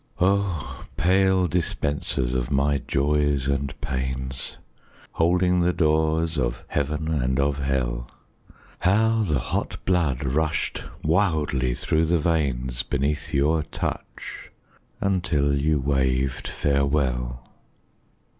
[0.19, 4.57] Oh, pale dispensers of my Joys and Pains,
[5.11, 8.09] Holding the doors of Heaven and of Hell,
[8.79, 14.49] How the hot blood rushed wildly through the veins Beneath your touch,
[14.99, 17.47] until you waved farewell.